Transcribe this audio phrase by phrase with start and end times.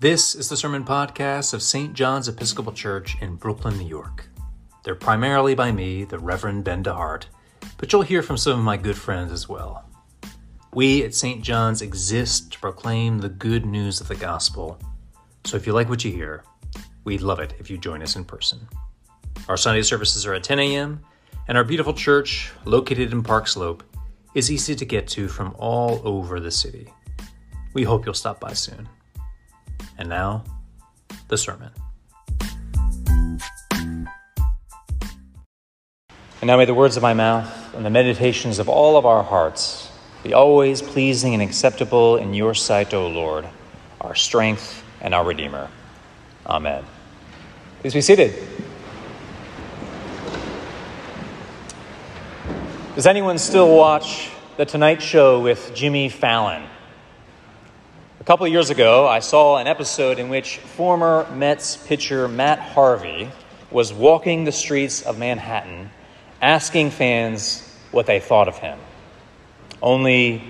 [0.00, 1.92] This is the Sermon Podcast of St.
[1.92, 4.30] John's Episcopal Church in Brooklyn, New York.
[4.82, 7.24] They're primarily by me, the Reverend Ben DeHart,
[7.76, 9.84] but you'll hear from some of my good friends as well.
[10.72, 11.42] We at St.
[11.42, 14.80] John's exist to proclaim the good news of the gospel,
[15.44, 16.44] so if you like what you hear,
[17.04, 18.66] we'd love it if you join us in person.
[19.48, 21.02] Our Sunday services are at 10 a.m.,
[21.46, 23.82] and our beautiful church, located in Park Slope,
[24.34, 26.90] is easy to get to from all over the city.
[27.74, 28.88] We hope you'll stop by soon.
[30.00, 30.44] And now,
[31.28, 31.70] the sermon.
[36.40, 39.22] And now may the words of my mouth and the meditations of all of our
[39.22, 39.92] hearts
[40.22, 43.46] be always pleasing and acceptable in your sight, O Lord,
[44.00, 45.68] our strength and our Redeemer.
[46.46, 46.82] Amen.
[47.82, 48.34] Please be seated.
[52.94, 56.62] Does anyone still watch The Tonight Show with Jimmy Fallon?
[58.30, 62.60] A couple of years ago, I saw an episode in which former Mets pitcher Matt
[62.60, 63.28] Harvey
[63.72, 65.90] was walking the streets of Manhattan
[66.40, 68.78] asking fans what they thought of him.
[69.82, 70.44] Only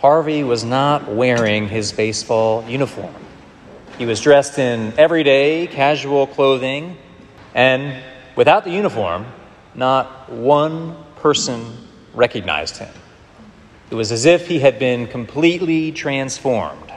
[0.00, 3.14] Harvey was not wearing his baseball uniform.
[3.98, 6.96] He was dressed in everyday, casual clothing,
[7.54, 8.02] and
[8.34, 9.26] without the uniform,
[9.74, 12.94] not one person recognized him.
[13.90, 16.90] It was as if he had been completely transformed.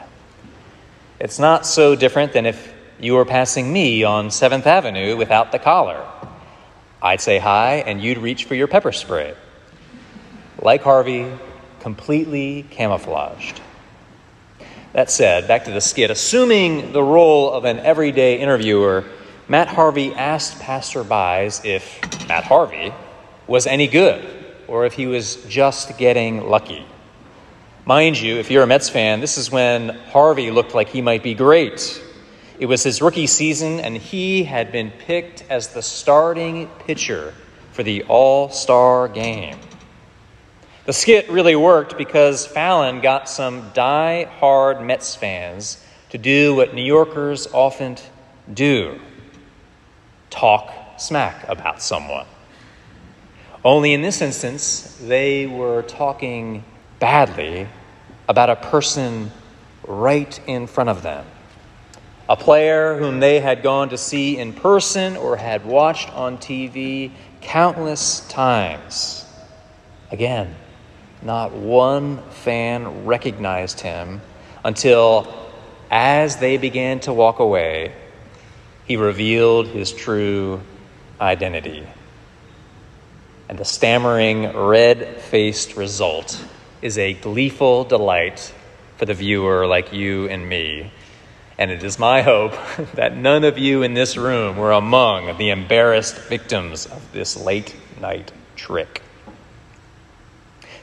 [1.24, 5.58] It's not so different than if you were passing me on 7th Avenue without the
[5.58, 6.06] collar.
[7.02, 9.34] I'd say hi, and you'd reach for your pepper spray.
[10.62, 11.32] Like Harvey,
[11.80, 13.62] completely camouflaged.
[14.92, 16.12] That said, back to the skit.
[16.12, 19.06] Assuming the role of an everyday interviewer,
[19.48, 22.92] Matt Harvey asked passerbys if Matt Harvey
[23.48, 24.28] was any good
[24.68, 26.86] or if he was just getting lucky.
[27.86, 31.22] Mind you, if you're a Mets fan, this is when Harvey looked like he might
[31.22, 32.02] be great.
[32.58, 37.34] It was his rookie season, and he had been picked as the starting pitcher
[37.74, 39.60] for the All Star game.
[40.86, 46.86] The skit really worked because Fallon got some die-hard Mets fans to do what New
[46.86, 47.98] Yorkers often
[48.54, 48.98] do
[50.30, 52.28] talk smack about someone.
[53.66, 56.64] Only in this instance, they were talking
[57.04, 57.68] badly
[58.30, 59.30] about a person
[59.86, 61.26] right in front of them.
[62.30, 67.12] A player whom they had gone to see in person or had watched on TV
[67.42, 69.26] countless times.
[70.12, 70.56] Again,
[71.22, 74.22] not one fan recognized him
[74.64, 75.28] until,
[75.92, 77.94] as they began to walk away,
[78.86, 80.62] he revealed his true
[81.20, 81.86] identity.
[83.50, 86.42] And the stammering, red faced result
[86.84, 88.54] is a gleeful delight
[88.98, 90.92] for the viewer like you and me.
[91.58, 92.56] And it is my hope
[92.96, 97.74] that none of you in this room were among the embarrassed victims of this late
[98.02, 99.02] night trick.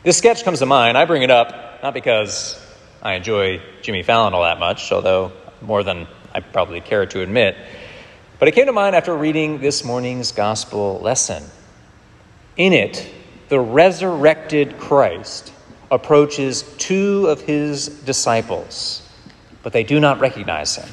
[0.02, 0.96] This sketch comes to mind.
[0.96, 2.58] I bring it up not because
[3.02, 7.58] I enjoy Jimmy Fallon all that much, although more than I probably care to admit,
[8.38, 11.44] but it came to mind after reading this morning's gospel lesson.
[12.56, 13.06] In it,
[13.50, 15.52] the resurrected Christ
[15.90, 19.08] approaches two of his disciples,
[19.62, 20.88] but they do not recognize him.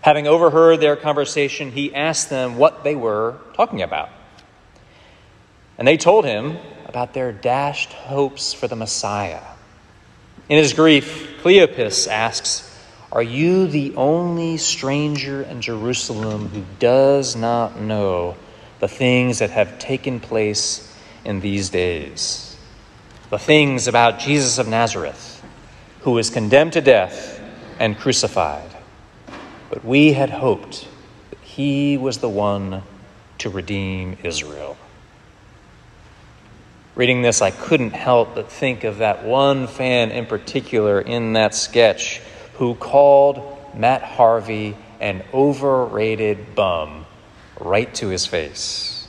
[0.00, 4.08] Having overheard their conversation, he asked them what they were talking about.
[5.76, 6.56] And they told him
[6.86, 9.42] about their dashed hopes for the Messiah.
[10.48, 12.74] In his grief, Cleopas asks,
[13.12, 18.36] Are you the only stranger in Jerusalem who does not know
[18.80, 20.90] the things that have taken place
[21.24, 22.47] in these days?
[23.30, 25.42] The things about Jesus of Nazareth,
[26.00, 27.40] who was condemned to death
[27.78, 28.70] and crucified.
[29.68, 30.88] But we had hoped
[31.30, 32.82] that he was the one
[33.38, 34.76] to redeem Israel.
[36.94, 41.54] Reading this, I couldn't help but think of that one fan in particular in that
[41.54, 42.20] sketch
[42.54, 47.06] who called Matt Harvey an overrated bum
[47.60, 49.06] right to his face.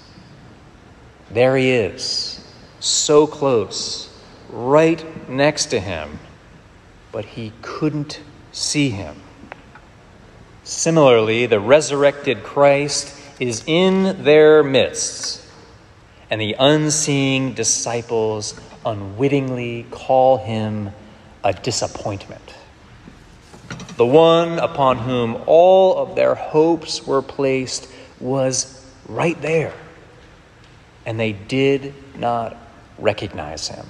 [1.32, 2.46] There he is,
[2.80, 4.09] so close
[4.50, 6.20] right next to him,
[7.12, 8.20] but he couldn't
[8.52, 9.22] see him.
[10.64, 15.44] Similarly, the resurrected Christ is in their midst,
[16.30, 20.92] and the unseeing disciples unwittingly call him
[21.44, 22.54] a disappointment.
[23.98, 29.74] The one upon whom all of their hopes were placed was right there,
[31.06, 32.56] and they did not
[32.98, 33.86] recognize him.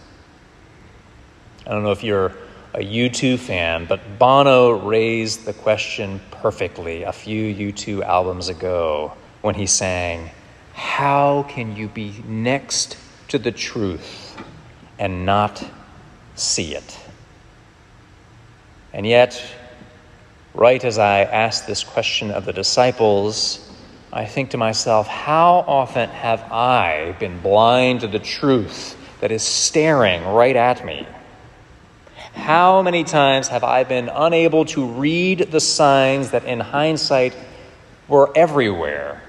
[1.70, 2.34] I don't know if you're
[2.74, 9.54] a U2 fan, but Bono raised the question perfectly a few U2 albums ago when
[9.54, 10.32] he sang,
[10.74, 14.36] How can you be next to the truth
[14.98, 15.64] and not
[16.34, 17.00] see it?
[18.92, 19.40] And yet,
[20.56, 23.70] right as I ask this question of the disciples,
[24.12, 29.44] I think to myself, how often have I been blind to the truth that is
[29.44, 31.06] staring right at me?
[32.34, 37.36] How many times have I been unable to read the signs that in hindsight
[38.08, 39.22] were everywhere?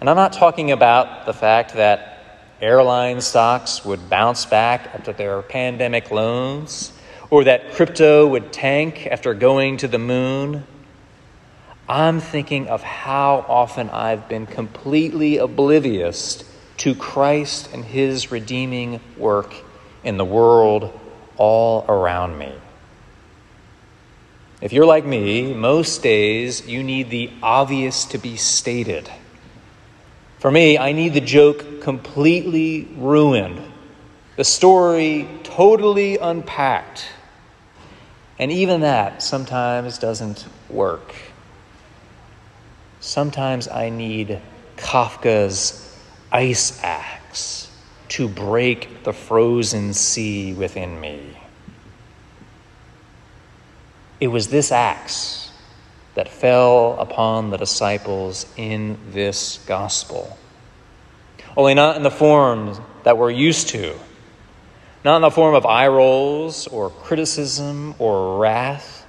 [0.00, 5.42] And I'm not talking about the fact that airline stocks would bounce back after their
[5.42, 6.92] pandemic loans,
[7.30, 10.64] or that crypto would tank after going to the moon.
[11.88, 16.44] I'm thinking of how often I've been completely oblivious
[16.78, 19.54] to Christ and his redeeming work
[20.04, 20.98] in the world
[21.40, 22.52] all around me.
[24.60, 29.10] If you're like me, most days you need the obvious to be stated.
[30.38, 33.60] For me, I need the joke completely ruined,
[34.36, 37.06] the story totally unpacked.
[38.38, 41.14] And even that sometimes doesn't work.
[43.00, 44.40] Sometimes I need
[44.76, 45.98] Kafka's
[46.30, 47.59] ice axe
[48.10, 51.36] to break the frozen sea within me.
[54.20, 55.50] It was this axe
[56.14, 60.38] that fell upon the disciples in this gospel.
[61.56, 63.98] Only not in the form that we're used to,
[65.04, 69.00] not in the form of eye rolls or criticism or wrath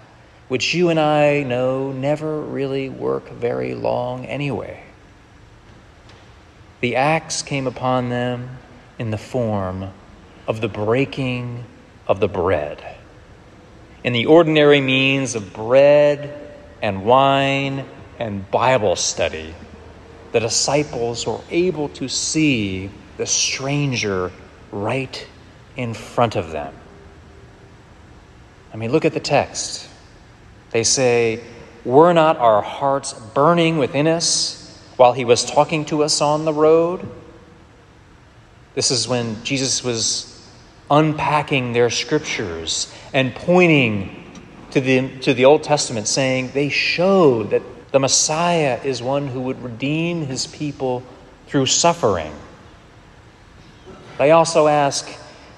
[0.51, 4.83] which you and I know never really work very long anyway.
[6.81, 8.57] The axe came upon them
[9.01, 9.92] in the form
[10.48, 11.63] of the breaking
[12.06, 12.80] of the bread.
[14.03, 16.53] In the ordinary means of bread
[16.83, 17.83] and wine
[18.19, 19.56] and Bible study,
[20.33, 24.31] the disciples were able to see the stranger
[24.71, 25.27] right
[25.75, 26.71] in front of them.
[28.71, 29.89] I mean, look at the text.
[30.69, 31.44] They say,
[31.83, 36.53] Were not our hearts burning within us while he was talking to us on the
[36.53, 37.21] road?
[38.74, 40.28] This is when Jesus was
[40.90, 44.18] unpacking their scriptures and pointing
[44.72, 49.42] to the, to the Old Testament, saying they showed that the Messiah is one who
[49.42, 51.04] would redeem his people
[51.48, 52.34] through suffering.
[54.18, 55.10] They also ask,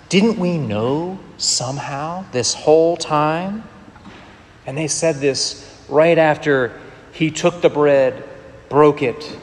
[0.09, 3.63] Didn't we know somehow this whole time?
[4.65, 6.79] And they said this right after
[7.11, 8.23] he took the bread,
[8.69, 9.37] broke it,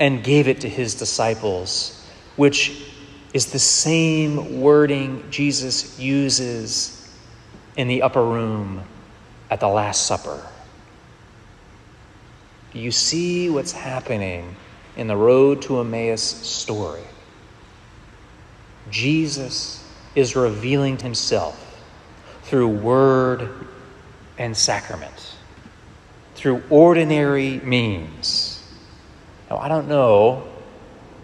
[0.00, 2.04] and gave it to his disciples,
[2.34, 2.91] which
[3.32, 6.98] is the same wording Jesus uses
[7.76, 8.82] in the upper room
[9.50, 10.46] at the Last Supper.
[12.72, 14.56] Do you see what's happening
[14.96, 17.04] in the road to Emmaus story?
[18.90, 19.82] Jesus
[20.14, 21.58] is revealing himself
[22.42, 23.48] through word
[24.38, 25.36] and sacrament
[26.34, 28.62] through ordinary means.
[29.48, 30.51] Now, I don't know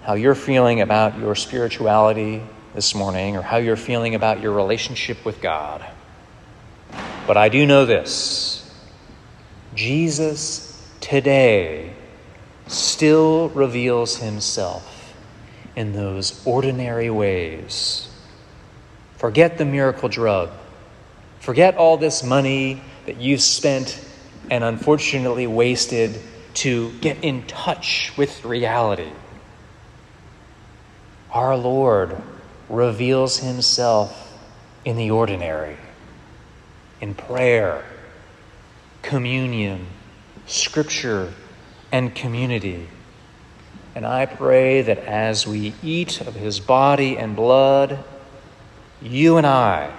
[0.09, 2.43] how you're feeling about your spirituality
[2.75, 5.85] this morning or how you're feeling about your relationship with God,
[7.27, 8.75] but I do know this
[9.75, 11.93] Jesus today
[12.69, 15.15] still reveals himself
[15.77, 18.09] in those ordinary ways.
[19.19, 20.49] Forget the miracle drug.
[21.41, 24.03] Forget all this money that you've spent
[24.51, 26.19] and unfortunately wasted
[26.55, 29.13] to get in touch with reality.
[31.39, 32.21] Our Lord
[32.69, 34.37] reveals himself
[34.85, 35.77] in the ordinary,
[37.01, 37.85] in prayer,
[39.03, 39.87] communion,
[40.49, 41.33] scripture,
[41.93, 42.89] and community.
[43.95, 48.03] And I pray that as we eat of his body and blood,
[49.01, 49.93] you and I,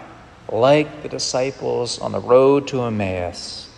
[0.51, 3.69] like the disciples on the road to Emmaus,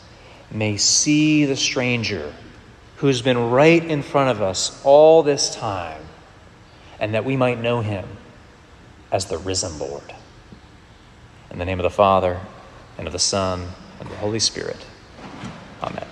[0.49, 2.33] may see the stranger
[2.95, 6.01] who's been right in front of us all this time,
[7.01, 8.05] and that we might know him
[9.11, 10.13] as the risen Lord.
[11.49, 12.39] In the name of the Father,
[12.97, 13.67] and of the Son,
[13.99, 14.85] and of the Holy Spirit.
[15.81, 16.10] Amen.